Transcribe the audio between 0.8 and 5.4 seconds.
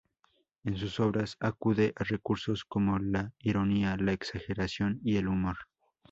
obras, acude a recursos como la ironía, la exageración y el